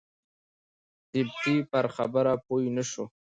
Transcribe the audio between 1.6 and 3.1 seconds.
پر خبره پوی نه شو.